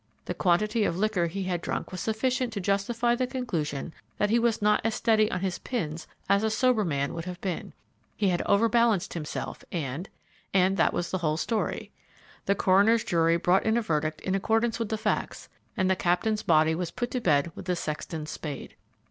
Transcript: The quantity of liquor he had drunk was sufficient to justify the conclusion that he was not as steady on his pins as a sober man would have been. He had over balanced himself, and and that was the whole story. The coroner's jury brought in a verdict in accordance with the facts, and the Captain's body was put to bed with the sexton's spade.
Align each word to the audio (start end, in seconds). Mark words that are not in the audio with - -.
The 0.25 0.33
quantity 0.33 0.83
of 0.83 0.97
liquor 0.97 1.27
he 1.27 1.43
had 1.43 1.61
drunk 1.61 1.91
was 1.91 2.01
sufficient 2.01 2.51
to 2.53 2.59
justify 2.59 3.13
the 3.13 3.27
conclusion 3.27 3.93
that 4.17 4.31
he 4.31 4.39
was 4.39 4.59
not 4.59 4.81
as 4.83 4.95
steady 4.95 5.29
on 5.29 5.41
his 5.41 5.59
pins 5.59 6.07
as 6.27 6.41
a 6.41 6.49
sober 6.49 6.83
man 6.83 7.13
would 7.13 7.25
have 7.25 7.39
been. 7.39 7.71
He 8.17 8.29
had 8.29 8.41
over 8.47 8.67
balanced 8.67 9.13
himself, 9.13 9.63
and 9.71 10.09
and 10.55 10.75
that 10.75 10.91
was 10.91 11.11
the 11.11 11.19
whole 11.19 11.37
story. 11.37 11.91
The 12.47 12.55
coroner's 12.55 13.03
jury 13.03 13.37
brought 13.37 13.63
in 13.63 13.77
a 13.77 13.81
verdict 13.83 14.21
in 14.21 14.33
accordance 14.33 14.79
with 14.79 14.89
the 14.89 14.97
facts, 14.97 15.49
and 15.77 15.87
the 15.87 15.95
Captain's 15.95 16.41
body 16.41 16.73
was 16.73 16.89
put 16.89 17.11
to 17.11 17.21
bed 17.21 17.51
with 17.53 17.65
the 17.65 17.75
sexton's 17.75 18.31
spade. 18.31 18.73